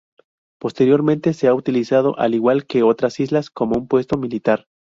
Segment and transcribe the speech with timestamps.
[0.59, 4.65] Posteriormente se ha utilizado, al igual que otras islas, como un puesto militar.